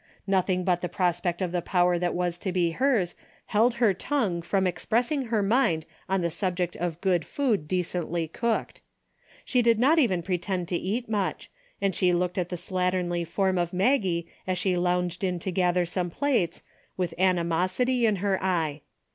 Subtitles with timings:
[0.25, 3.13] Nothing but the pros pect of the power that was to be hers
[3.45, 8.27] held her tongue from expressing her mind on the sub ject of good food decently
[8.27, 8.81] cooked.
[9.45, 13.59] She did not even pretend to eat much, and she looked at the slatternly form
[13.59, 16.63] of Maggie as she lounged in to gather some plates,
[16.97, 18.81] with ani mosity in her eye.